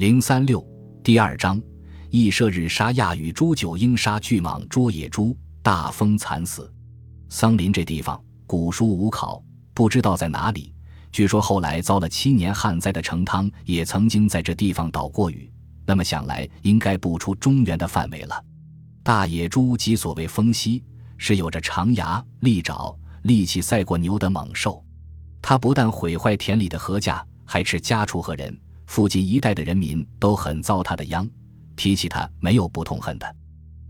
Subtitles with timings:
[0.00, 0.66] 零三六
[1.04, 1.60] 第二章，
[2.12, 6.72] 羿射日杀亚与猪，九鹰杀巨蟒捉野猪，大风惨死。
[7.28, 9.44] 桑林这地方古书无考，
[9.74, 10.72] 不知道在哪里。
[11.12, 15.52] 据说后来遭了七年旱灾的成汤也曾经在这地方倒过雨。
[15.84, 18.42] 那么想来，应该不出中原的范围了。
[19.02, 20.82] 大野猪即所谓风息，
[21.18, 24.82] 是有着长牙、利爪、力气赛过牛的猛兽。
[25.42, 28.58] 它不但毁坏田里的禾稼，还吃家畜和人。
[28.90, 31.24] 附近一带的人民都很遭他的殃，
[31.76, 33.36] 提起他没有不痛恨的。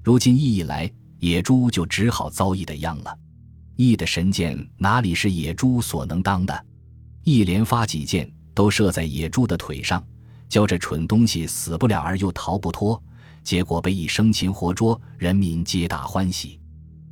[0.05, 3.19] 如今羿一来，野猪就只好遭羿的殃了。
[3.77, 6.67] 羿的神箭哪里是野猪所能当的？
[7.25, 10.05] 羿连发几箭都射在野猪的腿上，
[10.51, 13.03] 教这蠢东西死不了而又逃不脱，
[13.43, 16.61] 结果被羿生擒活捉，人民皆大欢喜。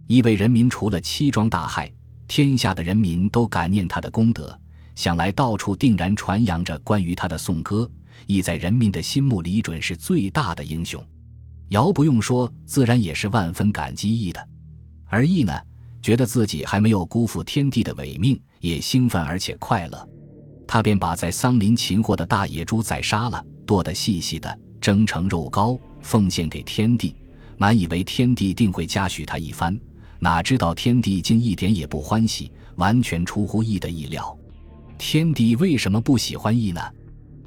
[0.09, 1.91] 羿为人民除了七桩大害，
[2.27, 4.61] 天下的人民都感念他的功德。
[4.99, 7.89] 想来，到处定然传扬着关于他的颂歌。
[8.27, 11.01] 羿在人民的心目里准是最大的英雄。
[11.69, 14.49] 尧不用说，自然也是万分感激羿的。
[15.07, 15.53] 而羿呢，
[16.03, 20.09] 觉得自己还没有辜负天帝的伟命，也兴奋而且快乐。
[20.67, 27.15] 他便把在桑林擒获的大野猪宰杀了，剁得细细的，蒸成肉糕，奉献给天帝。
[27.57, 29.79] 满以为天帝定会嘉许他一番，
[30.19, 34.37] 哪知道天帝竟一点也不欢喜，完全出乎意的意料。
[34.99, 36.81] 天帝为什么不喜欢羿呢？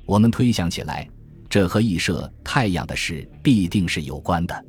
[0.06, 1.08] 我们推想起来，
[1.50, 4.66] 这和羿射太阳的事必定是有关的。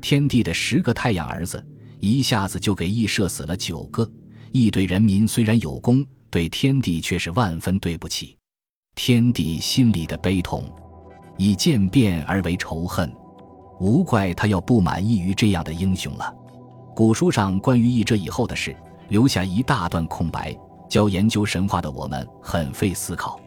[0.00, 1.66] 天帝的十个太阳儿子，
[2.00, 4.08] 一下子就给羿射死了九个。
[4.52, 8.36] 羿对人民虽然有功，对天帝却是万分对不起。
[8.94, 10.70] 天帝心里的悲痛，
[11.38, 13.10] 以渐变而为仇恨，
[13.80, 16.32] 无怪他要不满意于这样的英雄了。
[16.94, 18.76] 古书上关于羿这以后的事，
[19.08, 20.56] 留下一大段空白。
[20.88, 23.38] 教研究神话的我们很费思考，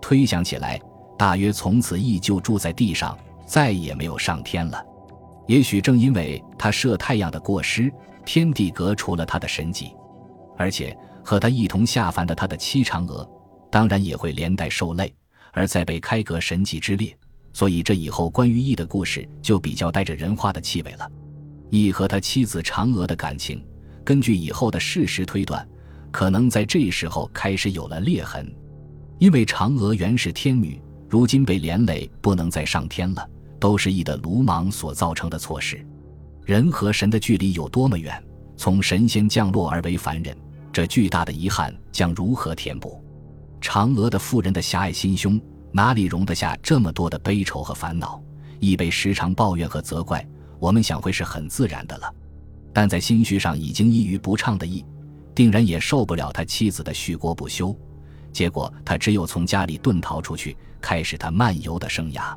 [0.00, 0.80] 推想起来，
[1.18, 4.82] 大约从此羿就住在地上，再也没有上天了。
[5.46, 7.92] 也许正因为他射太阳的过失，
[8.24, 9.92] 天地革除了他的神迹，
[10.56, 13.28] 而且和他一同下凡的他的七嫦娥，
[13.70, 15.14] 当然也会连带受累，
[15.52, 17.16] 而再被开革神迹之列。
[17.52, 21.10] 所以这以后关于羿的故事就比较带着人话的气味了。
[21.70, 23.62] 羿和他妻子嫦娥的感情，
[24.04, 25.66] 根据以后的事实推断。
[26.10, 28.50] 可能在这时候开始有了裂痕，
[29.18, 33.28] 因为嫦娥原是天女，如今被连累不能再上天了，
[33.60, 35.84] 都是羿的鲁莽所造成的错事。
[36.44, 38.22] 人和神的距离有多么远？
[38.56, 40.36] 从神仙降落而为凡人，
[40.72, 43.02] 这巨大的遗憾将如何填补？
[43.60, 45.40] 嫦娥的妇人的狭隘心胸
[45.72, 48.20] 哪里容得下这么多的悲愁和烦恼？
[48.60, 50.26] 羿被时常抱怨和责怪，
[50.58, 52.12] 我们想会是很自然的了。
[52.72, 54.84] 但在心绪上已经抑郁不畅的羿。
[55.38, 57.72] 定然也受不了他妻子的续锅不休，
[58.32, 62.36] 结果他只有从家里遁逃出去，开始他漫游的生涯。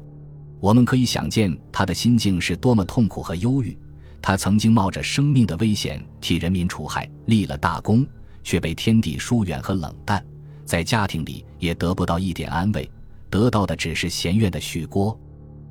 [0.60, 3.76] 我们可以想见他的心境是多么痛苦和忧郁。
[4.22, 8.06] 他曾经冒着生命的危险替人民除害，立了大功，
[8.44, 10.24] 却被天地疏远和冷淡，
[10.64, 12.88] 在家庭里也得不到一点安慰，
[13.32, 15.20] 得到的只是闲怨的续锅。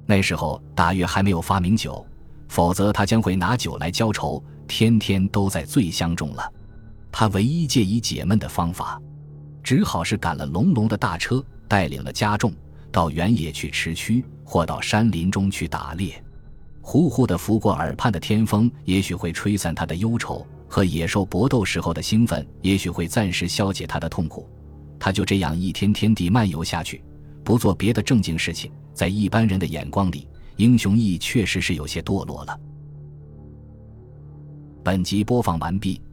[0.04, 2.04] 那时候大约还没有发明酒，
[2.48, 6.52] 否则他将会拿酒来浇愁，天天都在醉乡中了。
[7.12, 9.00] 他唯一借以解闷的方法，
[9.62, 12.52] 只好是赶了隆隆的大车，带领了家众
[12.92, 16.22] 到原野去驰驱，或到山林中去打猎。
[16.80, 24.48] 呼呼的拂过耳畔的天风，也许会吹散他的忧愁；和野兽搏斗时候的兴奋，也许会暂时消解他的痛苦。
[24.98, 27.02] 他就这样一天天地漫游下去，
[27.44, 28.72] 不做别的正经事情。
[28.92, 30.26] 在一般人的眼光里，
[30.56, 32.58] 英雄义确实是有些堕落了。
[34.82, 36.00] 本集播放完毕。